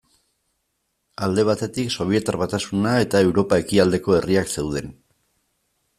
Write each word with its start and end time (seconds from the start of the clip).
Alde 1.27 1.43
batetik 1.49 1.91
Sobietar 1.95 2.39
Batasuna 2.43 2.95
eta 3.03 3.23
Europa 3.29 3.63
ekialdeko 3.67 4.17
herriak 4.21 4.55
zeuden. 4.59 4.91